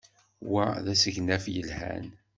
[0.51, 2.05] Wa d asegnaf yelhan.